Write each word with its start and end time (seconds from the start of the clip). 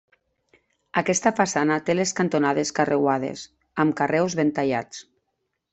Aquesta 1.01 1.31
façana 1.39 1.77
té 1.91 1.97
les 1.99 2.15
cantonades 2.21 2.75
carreuades, 2.81 3.45
amb 3.85 3.97
carreus 4.03 4.39
ben 4.41 4.55
tallats. 4.59 5.07